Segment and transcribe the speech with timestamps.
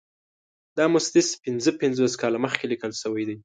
[0.77, 3.37] دا مسدس پنځه پنځوس کاله مخکې لیکل شوی دی.